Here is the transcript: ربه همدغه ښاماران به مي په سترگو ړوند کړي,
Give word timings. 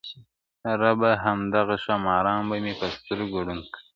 ربه 0.81 1.11
همدغه 1.25 1.75
ښاماران 1.83 2.41
به 2.49 2.55
مي 2.63 2.73
په 2.79 2.87
سترگو 2.95 3.37
ړوند 3.45 3.65
کړي, 3.73 3.83